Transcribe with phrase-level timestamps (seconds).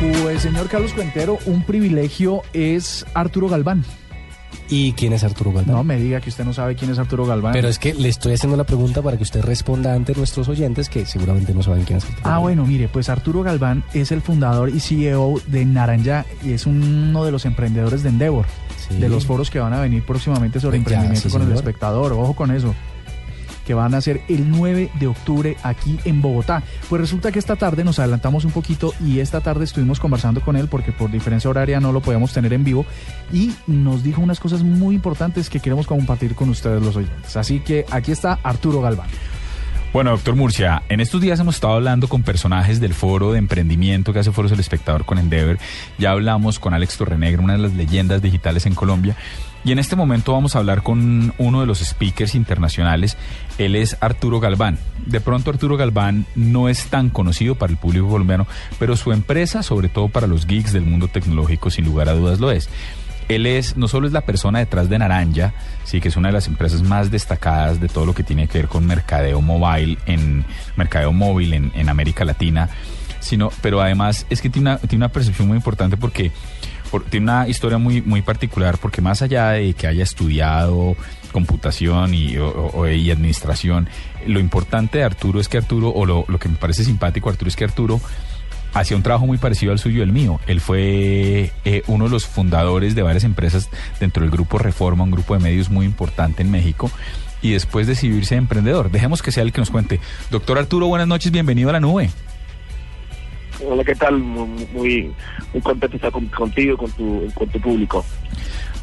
[0.00, 3.84] Pues señor Carlos Cuentero, un privilegio es Arturo Galván.
[4.70, 5.74] ¿Y quién es Arturo Galván?
[5.74, 7.52] No me diga que usted no sabe quién es Arturo Galván.
[7.54, 10.88] Pero es que le estoy haciendo la pregunta para que usted responda ante nuestros oyentes
[10.88, 12.20] que seguramente no saben quién es Arturo.
[12.22, 12.42] Ah, Galván.
[12.42, 17.24] bueno, mire, pues Arturo Galván es el fundador y CEO de Naranja y es uno
[17.24, 18.46] de los emprendedores de Endeavor,
[18.88, 18.98] Sí.
[18.98, 22.12] de los foros que van a venir próximamente sobre Ya, emprendimiento sí, con el espectador.
[22.12, 22.74] Ojo con eso.
[23.68, 26.62] Que van a ser el 9 de octubre aquí en Bogotá.
[26.88, 30.56] Pues resulta que esta tarde nos adelantamos un poquito y esta tarde estuvimos conversando con
[30.56, 32.86] él porque por diferencia horaria no lo podíamos tener en vivo
[33.30, 37.36] y nos dijo unas cosas muy importantes que queremos compartir con ustedes los oyentes.
[37.36, 39.10] Así que aquí está Arturo Galván.
[39.92, 44.12] Bueno, doctor Murcia, en estos días hemos estado hablando con personajes del foro de emprendimiento
[44.12, 45.58] que hace Foros El Espectador con Endeavor.
[45.98, 49.16] Ya hablamos con Alex Torrenegro, una de las leyendas digitales en Colombia.
[49.64, 53.16] Y en este momento vamos a hablar con uno de los speakers internacionales.
[53.58, 54.78] Él es Arturo Galván.
[55.06, 58.46] De pronto Arturo Galván no es tan conocido para el público colombiano,
[58.78, 62.40] pero su empresa, sobre todo para los geeks del mundo tecnológico, sin lugar a dudas
[62.40, 62.68] lo es.
[63.28, 65.52] Él es, no solo es la persona detrás de Naranja,
[65.84, 68.58] sí, que es una de las empresas más destacadas de todo lo que tiene que
[68.58, 72.70] ver con mercadeo mobile en mercadeo móvil en, en América Latina,
[73.20, 76.32] sino, pero además es que tiene una, tiene una percepción muy importante porque
[76.90, 80.96] por- tiene una historia muy, muy particular, porque más allá de que haya estudiado
[81.32, 83.88] computación y, o- y administración,
[84.26, 87.48] lo importante de Arturo es que Arturo, o lo, lo que me parece simpático Arturo
[87.48, 88.00] es que Arturo
[88.74, 90.40] hacía un trabajo muy parecido al suyo el mío.
[90.46, 93.68] Él fue eh, uno de los fundadores de varias empresas
[94.00, 96.90] dentro del grupo Reforma, un grupo de medios muy importante en México.
[97.40, 98.90] Y después decidió irse de emprendedor.
[98.90, 100.00] Dejemos que sea el que nos cuente.
[100.30, 102.10] Doctor Arturo, buenas noches, bienvenido a la nube.
[103.66, 104.18] Hola, ¿qué tal?
[104.18, 105.12] Muy, muy,
[105.62, 108.04] contento estar con- contigo, con tu, con tu público.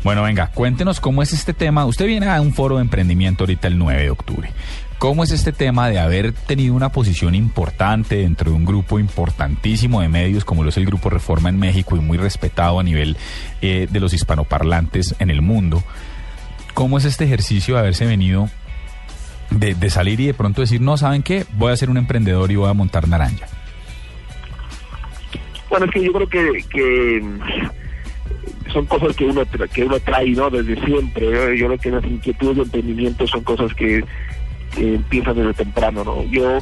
[0.04, 1.86] Bueno, venga, cuéntenos cómo es este tema.
[1.86, 4.52] Usted viene a un foro de emprendimiento ahorita el 9 de octubre.
[5.00, 10.02] ¿Cómo es este tema de haber tenido una posición importante dentro de un grupo importantísimo
[10.02, 13.18] de medios como lo es el Grupo Reforma en México y muy respetado a nivel
[13.62, 15.84] eh, de los hispanoparlantes en el mundo?
[16.74, 18.50] ¿Cómo es este ejercicio de haberse venido,
[19.50, 21.46] de, de salir y de pronto decir, no, ¿saben qué?
[21.58, 23.48] Voy a ser un emprendedor y voy a montar naranja.
[25.76, 29.44] Bueno, es que yo creo que, que mm, son cosas que uno
[29.74, 30.50] que uno trae, ¿no?
[30.50, 31.58] Desde siempre.
[31.58, 34.02] Yo creo que las inquietudes de emprendimiento son cosas que,
[34.78, 36.24] empiezan desde temprano, ¿no?
[36.32, 36.60] Yo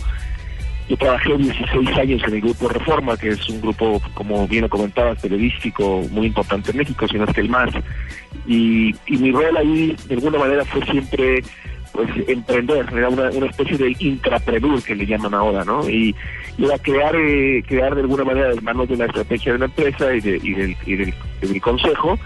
[0.89, 4.69] yo trabajé 16 años en el Grupo Reforma, que es un grupo, como bien lo
[4.69, 7.69] comentabas, periodístico muy importante en México, si no es que el más.
[8.47, 11.43] Y, y mi rol ahí, de alguna manera, fue siempre
[11.93, 15.87] pues emprender, era una, una especie de intrapreneur que le llaman ahora, ¿no?
[15.87, 16.15] Y,
[16.57, 20.13] y crear, eh, crear de alguna manera de manos de la estrategia de la empresa
[20.15, 22.17] y, de- y del, y del consejo,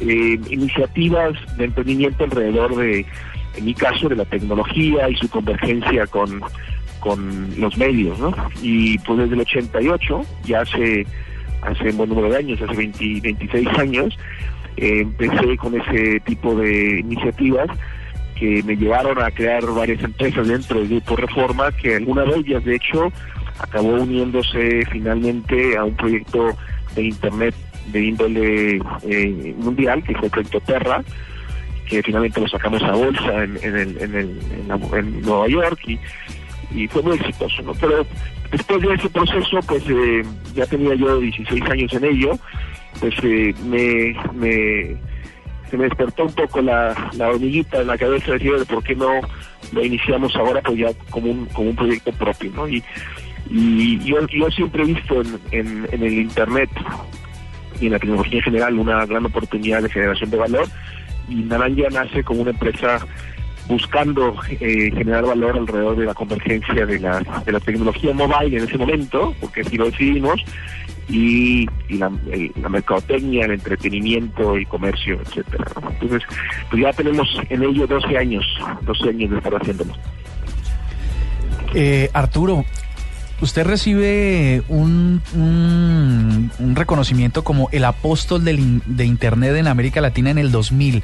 [0.00, 3.04] eh, iniciativas de emprendimiento alrededor de,
[3.56, 6.40] en mi caso, de la tecnología y su convergencia con,
[7.00, 8.34] con los medios, ¿no?
[8.62, 11.06] Y pues desde el 88, ya hace,
[11.62, 14.18] hace un buen número de años, hace 20, 26 años,
[14.78, 17.68] eh, empecé con ese tipo de iniciativas
[18.38, 22.64] que me llevaron a crear varias empresas dentro del Grupo Reforma, que alguna de ellas,
[22.64, 23.12] de hecho,
[23.58, 26.56] acabó uniéndose finalmente a un proyecto
[26.96, 27.54] de Internet
[27.92, 28.76] de índole
[29.08, 31.02] eh, mundial, que fue el proyecto Terra,
[31.88, 35.78] que finalmente lo sacamos a bolsa en, en, el- en, el- en la- Nueva York
[35.86, 35.98] y,
[36.74, 37.72] y fue muy exitoso, ¿no?
[37.74, 38.06] Pero
[38.50, 40.22] después de ese proceso, pues eh,
[40.54, 42.38] ya tenía yo 16 años en ello,
[43.00, 44.96] pues eh, me, me,
[45.76, 49.20] me despertó un poco la, la hormiguita en la cabeza de decir, ¿por qué no
[49.72, 52.68] lo iniciamos ahora pues ya como un, como un proyecto propio, ¿no?
[52.68, 52.82] Y,
[53.50, 56.70] y yo, yo siempre he visto en, en, en el Internet
[57.80, 60.66] y en la tecnología en general una gran oportunidad de generación de valor
[61.28, 63.06] y Naranja nace como una empresa
[63.66, 68.64] buscando eh, generar valor alrededor de la convergencia de la, de la tecnología mobile en
[68.64, 70.44] ese momento, porque así lo decidimos,
[71.08, 72.10] y, la,
[72.68, 75.64] mercadotecnia, el entretenimiento, el comercio, etcétera.
[75.90, 76.22] Entonces,
[76.70, 78.44] pues ya tenemos en ello 12 años,
[78.82, 79.92] 12 años de estar haciéndolo.
[81.74, 82.64] Eh, Arturo,
[83.44, 90.38] usted recibe un, un- reconocimiento como el apóstol del de Internet en América Latina en
[90.38, 91.02] el 2000.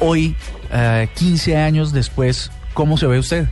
[0.00, 0.34] Hoy,
[0.72, 3.46] eh, 15 años después, ¿cómo se ve usted?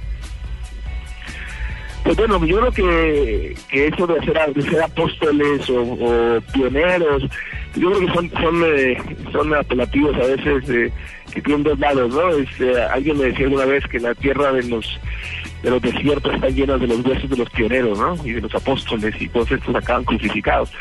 [2.03, 7.23] Pues bueno, yo creo que, que eso de ser, de ser apóstoles o, o pioneros,
[7.77, 8.97] yo creo que son son, eh,
[9.33, 10.91] son apelativos a veces eh,
[11.33, 12.31] que tienen dos lados, ¿no?
[12.31, 14.99] Este, alguien me decía alguna vez que la tierra de los
[15.62, 18.17] de los desiertos está llena de los huesos de los pioneros, ¿no?
[18.25, 20.73] Y de los apóstoles y todos estos acaban crucificados.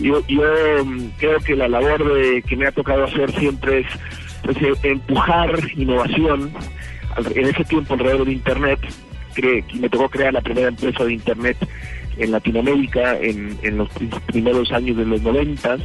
[0.00, 0.42] Yo, yo
[0.84, 3.86] mm, creo que la labor de, que me ha tocado hacer siempre es
[4.42, 6.52] pues, eh, empujar innovación
[7.34, 8.78] en ese tiempo alrededor de Internet
[9.34, 11.56] cre- me tocó crear la primera empresa de internet
[12.18, 13.88] en Latinoamérica en los
[14.26, 15.80] primeros años de los noventas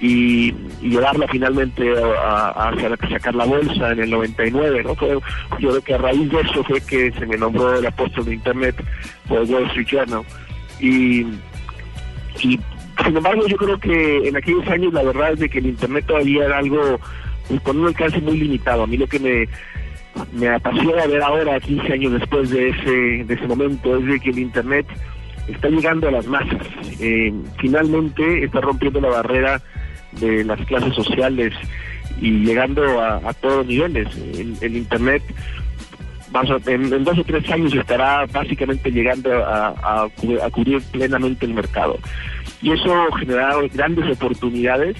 [0.00, 4.94] y, llevarla finalmente a, a, sacar la bolsa en el 99, ¿no?
[4.96, 5.18] Fue,
[5.58, 8.34] yo creo que a raíz de eso fue que se me nombró el apóstol de
[8.34, 8.74] Internet
[9.28, 10.22] por Wall Street Journal.
[10.80, 11.20] Y,
[12.40, 12.58] y
[13.04, 16.04] sin embargo yo creo que en aquellos años la verdad es de que el Internet
[16.06, 16.98] todavía era algo
[17.48, 18.82] pues, con un alcance muy limitado.
[18.82, 19.48] A mí lo que me,
[20.32, 24.30] me apasiona ver ahora, 15 años después de ese, de ese momento, es de que
[24.30, 24.86] el Internet
[25.48, 26.66] está llegando a las masas.
[27.00, 29.62] Eh, finalmente está rompiendo la barrera
[30.20, 31.52] de las clases sociales
[32.20, 34.08] y llegando a, todos los niveles.
[34.60, 35.22] El, Internet
[36.66, 40.08] en, dos o tres años estará básicamente llegando a,
[40.50, 41.98] cubrir plenamente el mercado.
[42.60, 44.96] Y eso generará grandes oportunidades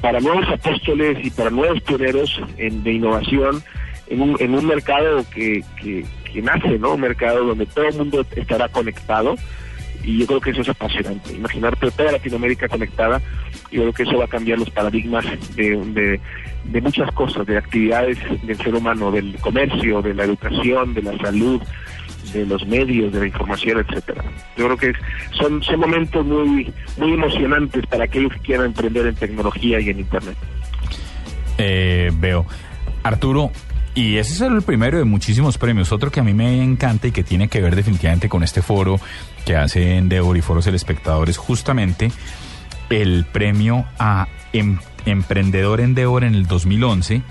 [0.00, 3.62] para nuevos apóstoles y para nuevos pioneros de innovación
[4.08, 6.94] en un, en un mercado que, que, que nace, ¿no?
[6.94, 9.36] Un mercado donde todo el mundo estará conectado
[10.02, 11.32] y yo creo que eso es apasionante.
[11.34, 13.20] Imaginarte toda Latinoamérica conectada,
[13.70, 16.20] yo creo que eso va a cambiar los paradigmas de,
[16.64, 21.16] de, muchas cosas, de actividades del ser humano, del comercio, de la educación, de la
[21.18, 21.62] salud,
[22.32, 24.24] de los medios, de la información, etcétera.
[24.56, 24.92] Yo creo que
[25.32, 30.00] son, son momentos muy, muy emocionantes para aquellos que quieran emprender en tecnología y en
[30.00, 30.36] internet.
[31.58, 32.46] Eh, veo.
[33.02, 33.50] Arturo,
[33.94, 35.92] y ese es el primero de muchísimos premios.
[35.92, 38.98] Otro que a mí me encanta y que tiene que ver definitivamente con este foro
[39.44, 42.10] que hace Endeavor y Foros El Espectador es justamente
[42.88, 47.22] el premio a em, Emprendedor Endeavor en el 2011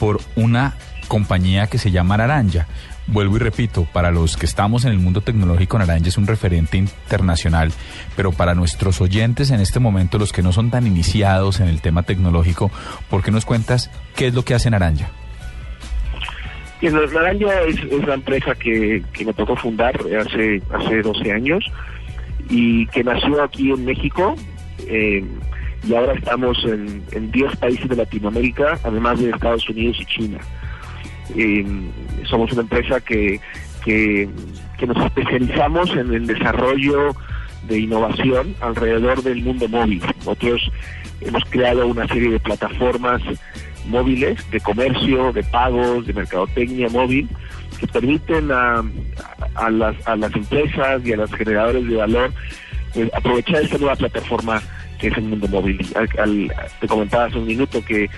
[0.00, 0.74] por una
[1.06, 2.66] compañía que se llama Naranja.
[3.06, 6.76] Vuelvo y repito, para los que estamos en el mundo tecnológico, Naranja es un referente
[6.76, 7.72] internacional,
[8.16, 11.80] pero para nuestros oyentes en este momento, los que no son tan iniciados en el
[11.80, 12.70] tema tecnológico,
[13.08, 15.10] ¿por qué nos cuentas qué es lo que hace Naranja?
[16.80, 21.64] Y Naranja es, es la empresa que, me tocó fundar hace, hace 12 años
[22.48, 24.36] y que nació aquí en México
[24.86, 25.24] eh,
[25.86, 30.38] y ahora estamos en, en 10 países de Latinoamérica, además de Estados Unidos y China.
[31.36, 31.64] Eh,
[32.28, 33.40] somos una empresa que,
[33.84, 34.28] que,
[34.78, 37.14] que nos especializamos en el desarrollo
[37.68, 40.02] de innovación alrededor del mundo móvil.
[40.18, 40.70] Nosotros
[41.20, 43.20] hemos creado una serie de plataformas
[43.88, 47.28] móviles de comercio, de pagos, de mercadotecnia móvil,
[47.80, 48.82] que permiten a,
[49.54, 52.32] a, las, a las empresas y a los generadores de valor
[52.94, 54.62] eh, aprovechar esta nueva plataforma
[54.98, 55.78] que es el mundo móvil.
[56.80, 58.10] te comentaba hace un minuto que,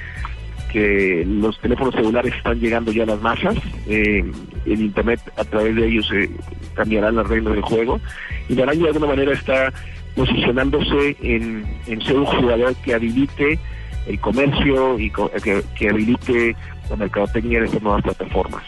[0.72, 3.56] que los teléfonos celulares están llegando ya a las masas,
[3.86, 4.24] eh,
[4.64, 6.30] el Internet a través de ellos se
[6.74, 8.00] cambiarán las reglas del juego
[8.48, 9.72] y Naranja de alguna manera está
[10.14, 13.58] posicionándose en, en ser un jugador que habilite
[14.06, 16.56] el comercio y que, habilite
[16.88, 18.62] la mercadotecnia de estas nuevas plataformas.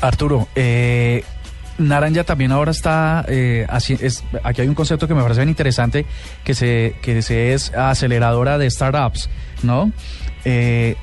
[0.00, 1.24] Arturo, eh,
[1.78, 5.48] Naranja también ahora está, eh, así, es, aquí hay un concepto que me parece bien
[5.48, 6.06] interesante,
[6.44, 9.28] que se, que se es aceleradora de startups,
[9.62, 9.92] ¿no?
[10.44, 10.96] Eh,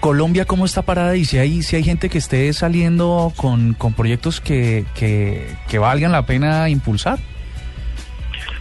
[0.00, 1.16] Colombia, ¿cómo está parada?
[1.16, 5.78] Y si hay, si hay gente que esté saliendo con, con proyectos que, que, que
[5.78, 7.18] valgan la pena impulsar.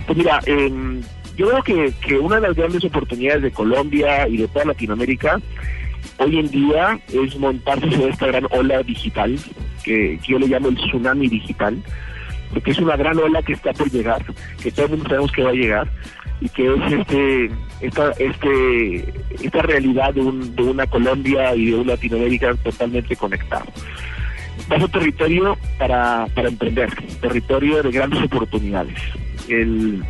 [0.07, 1.01] Pues mira, eh,
[1.35, 5.39] yo creo que, que una de las grandes oportunidades de Colombia y de toda Latinoamérica
[6.17, 9.37] hoy en día es montarse sobre esta gran ola digital,
[9.83, 11.77] que, yo le llamo el tsunami digital,
[12.53, 14.23] porque es una gran ola que está por llegar,
[14.61, 15.87] que todo el mundo sabemos que va a llegar,
[16.41, 19.05] y que es este esta este
[19.41, 23.65] esta realidad de, un, de una Colombia y de una Latinoamérica totalmente conectado.
[24.71, 26.89] Va a territorio para, para emprender,
[27.21, 28.97] territorio de grandes oportunidades.
[29.47, 30.03] El,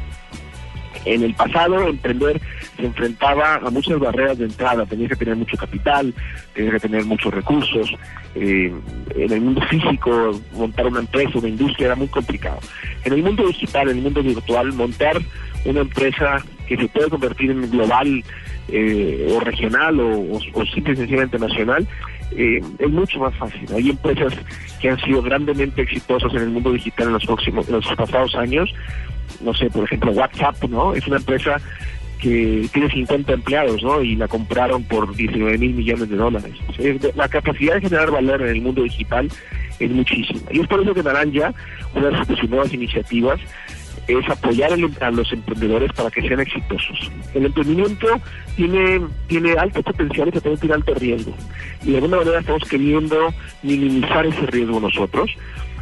[1.06, 2.42] en el pasado, emprender
[2.76, 6.14] se enfrentaba a muchas barreras de entrada, tenía que tener mucho capital,
[6.54, 7.94] tenía que tener muchos recursos.
[8.36, 8.74] Eh,
[9.16, 12.60] en el mundo físico, montar una empresa, una industria era muy complicado.
[13.04, 15.22] En el mundo digital, en el mundo virtual, montar
[15.64, 18.24] una empresa que se puede convertir en global
[18.70, 21.88] eh, o regional o, o, y sencillamente nacional,
[22.32, 23.68] eh, es mucho más fácil.
[23.74, 24.34] Hay empresas
[24.82, 28.36] que han sido grandemente exitosas en el mundo digital en los próximos, en los pasados
[28.36, 28.74] años
[29.42, 30.94] no sé, por ejemplo, WhatsApp, ¿no?
[30.94, 31.58] Es una empresa
[32.20, 34.02] que tiene 50 empleados, ¿no?
[34.02, 36.54] Y la compraron por 19 mil millones de dólares.
[37.16, 39.30] la capacidad de generar valor en el mundo digital
[39.80, 40.42] es muchísima.
[40.52, 41.54] Y es por eso que Naranja,
[41.94, 43.40] una de sus nuevas iniciativas,
[44.08, 44.72] es apoyar
[45.02, 47.12] a los emprendedores para que sean exitosos.
[47.34, 48.08] El emprendimiento
[48.56, 51.36] tiene, tiene alto potencial y también tiene alto riesgo.
[51.84, 53.34] Y de alguna manera estamos queriendo
[53.64, 55.32] minimizar ese riesgo nosotros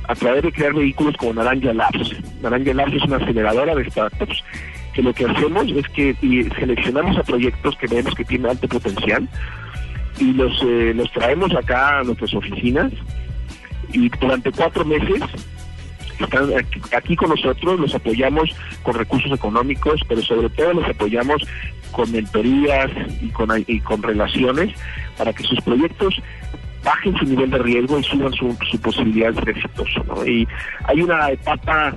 [0.07, 2.15] a través de crear vehículos como Naranja Labs.
[2.41, 4.43] Naranja Labs es una aceleradora de startups
[4.93, 6.15] que lo que hacemos es que
[6.59, 9.27] seleccionamos a proyectos que vemos que tienen alto potencial
[10.19, 12.91] y los, eh, los traemos acá a nuestras oficinas
[13.91, 15.21] y durante cuatro meses
[16.19, 16.49] están
[16.95, 18.49] aquí, con nosotros, los apoyamos
[18.83, 21.43] con recursos económicos, pero sobre todo los apoyamos
[21.91, 22.91] con mentorías
[23.21, 23.49] y con,
[23.83, 24.73] con relaciones
[25.17, 26.21] para que sus proyectos
[26.83, 30.27] bajen su nivel de riesgo y suban su, posibilidad de ser exitoso.
[30.27, 30.47] Y
[30.85, 31.95] hay una etapa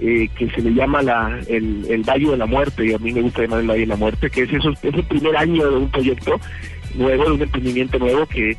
[0.00, 3.12] eh, que se le llama la, el, el Valle de la Muerte, y a mí
[3.12, 5.70] me gusta llamar el Valle de la Muerte, que es, eso, es el primer año
[5.70, 6.40] de un proyecto
[6.94, 8.56] nuevo, de un emprendimiento nuevo que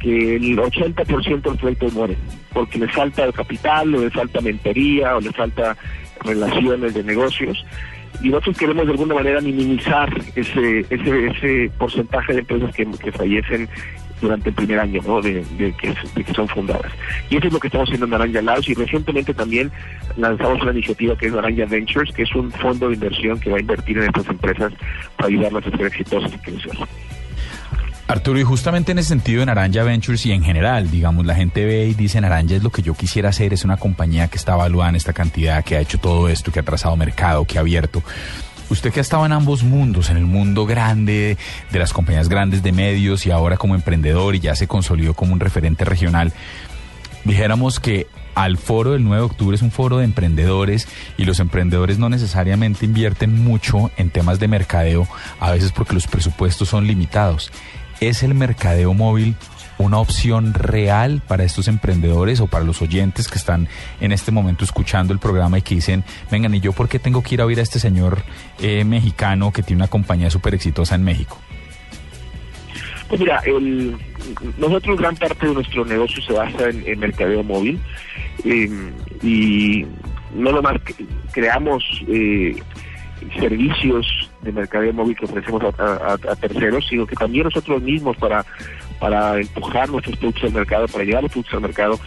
[0.00, 2.16] que el 80% de los proyectos mueren,
[2.52, 5.76] porque les falta capital, o les falta mentoría, o les falta
[6.24, 7.64] relaciones de negocios.
[8.22, 13.68] Y nosotros queremos de alguna manera minimizar ese, ese, ese porcentaje de empresas que, fallecen
[14.20, 16.92] durante el primer año de, que, son fundadas.
[17.30, 19.70] Y eso es lo que estamos haciendo en Naranja Labs y recientemente también
[20.16, 23.56] lanzamos una iniciativa que es Naranja Ventures, que es un fondo de inversión que va
[23.56, 24.72] a invertir en estas empresas
[25.16, 26.76] para ayudarlas a ser exitosas y crecer.
[28.10, 31.64] Arturo, y justamente en ese sentido de Naranja Ventures y en general, digamos, la gente
[31.64, 34.54] ve y dice Naranja es lo que yo quisiera hacer, es una compañía que está
[34.54, 37.60] evaluada en esta cantidad, que ha hecho todo esto, que ha trazado mercado, que ha
[37.60, 38.02] abierto.
[38.68, 41.38] Usted que ha estado en ambos mundos, en el mundo grande
[41.70, 45.32] de las compañías grandes de medios y ahora como emprendedor y ya se consolidó como
[45.32, 46.32] un referente regional,
[47.24, 51.38] dijéramos que al foro del 9 de octubre es un foro de emprendedores y los
[51.38, 55.06] emprendedores no necesariamente invierten mucho en temas de mercadeo,
[55.38, 57.52] a veces porque los presupuestos son limitados.
[58.00, 59.36] ¿Es el mercadeo móvil
[59.80, 63.68] una opción real para estos emprendedores o para los oyentes que están
[64.00, 67.22] en este momento escuchando el programa y que dicen, vengan, ¿y yo por qué tengo
[67.22, 68.22] que ir a oír a este señor
[68.60, 71.38] eh, mexicano que tiene una compañía súper exitosa en México?
[73.08, 73.96] Pues mira, el,
[74.58, 77.80] nosotros gran parte de nuestro negocio se basa en, mercadeo móvil
[78.44, 78.92] em,
[79.22, 79.84] y
[80.34, 80.76] no nomás
[81.32, 82.54] creamos eh,
[83.38, 88.44] servicios de mercadeo móvil que ofrecemos a, terceros, sino que también nosotros mismos para,
[88.98, 92.00] para empujar nuestros productos al mercado, para llevar los productos al mercado,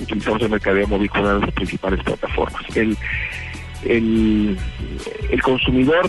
[0.00, 2.62] utilizamos el mercadeo móvil como una de las principales plataformas.
[2.76, 2.96] El,
[3.84, 4.56] el,
[5.30, 6.08] el consumidor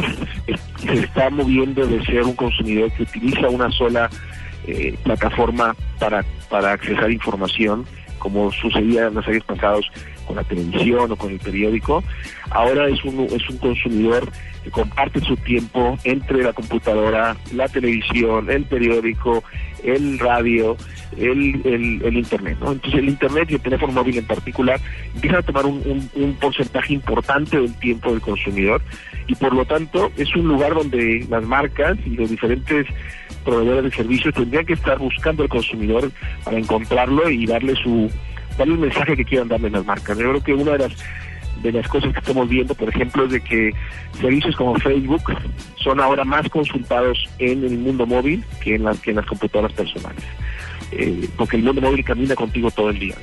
[0.79, 4.09] se está moviendo de ser un consumidor que utiliza una sola
[4.67, 7.85] eh, plataforma para, para accesar información,
[8.17, 9.91] como sucedía en los años pasados
[10.25, 12.03] con la televisión o con el periódico.
[12.49, 14.29] Ahora es un, es un consumidor
[14.63, 19.43] que comparte su tiempo entre la computadora, la televisión, el periódico,
[19.83, 20.75] el radio,
[21.17, 21.61] el,
[22.03, 22.57] el, internet.
[22.59, 22.71] ¿no?
[22.71, 24.79] Entonces el internet y el teléfono móvil en particular
[25.13, 28.81] empiezan a tomar un, un, porcentaje importante del tiempo del consumidor
[29.27, 32.87] y por lo tanto es un lugar donde las marcas y los diferentes
[33.43, 36.11] proveedores de servicios tendrían que estar buscando al consumidor
[36.43, 38.09] para encontrarlo y darle su
[38.57, 40.17] darle el mensaje que quieran darle las marcas.
[40.17, 40.95] Yo creo que una de las
[41.61, 43.71] de las cosas que estamos viendo, por ejemplo, es de que
[44.19, 45.23] servicios como Facebook
[45.77, 49.73] son ahora más consultados en el mundo móvil que en las, que en las computadoras
[49.73, 50.23] personales,
[50.91, 53.15] eh, porque el mundo móvil camina contigo todo el día.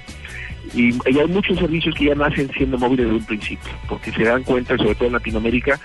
[0.74, 4.42] Y, hay muchos servicios que ya nacen siendo móviles desde un principio, porque se dan
[4.42, 5.78] cuenta, sobre todo en Latinoamérica,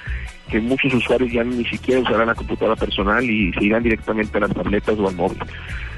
[0.50, 4.42] que muchos usuarios ya ni siquiera usarán la computadora personal y se irán directamente a
[4.42, 5.40] las tabletas o al móvil.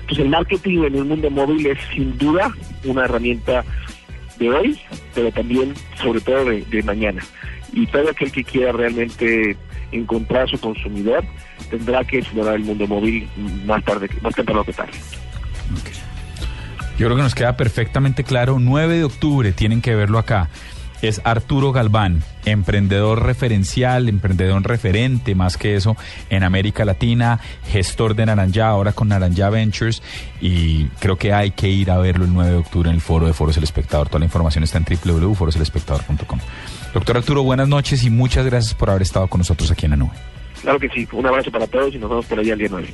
[0.09, 2.51] Entonces el marketing en el mundo móvil es sin duda
[2.83, 3.63] una herramienta
[4.39, 4.79] de hoy,
[5.13, 7.21] pero también sobre todo de, mañana.
[7.73, 9.55] Y todo aquel que quiera realmente
[9.91, 11.23] encontrar su consumidor
[11.69, 13.29] tendrá que explorar el mundo móvil
[13.67, 14.93] más tarde, más temprano que tarde.
[16.97, 18.57] Yo creo que nos queda perfectamente claro.
[18.59, 20.49] 9 de octubre tienen que verlo acá
[21.01, 25.95] es Arturo Galván, emprendedor referencial, emprendedor referente, más que eso,
[26.29, 30.01] en América Latina, gestor de Naranja, ahora con Naranja Ventures,
[30.41, 33.27] y creo que hay que ir a verlo el 9 de octubre en el foro
[33.27, 34.07] de Foros El Espectador.
[34.07, 36.39] Toda la información está en www.foroselespectador.com.
[36.93, 39.97] Doctor Arturo, buenas noches y muchas gracias por haber estado con nosotros aquí en la
[39.97, 40.13] nube.
[40.61, 42.93] Claro que sí, un abrazo para todos y nos vemos por allá el día 9.